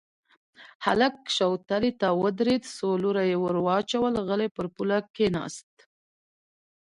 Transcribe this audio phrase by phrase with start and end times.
[0.85, 5.71] هلک شوتلې ته ودرېد، څو لوره يې ور واچول، غلی پر پوله کېناست.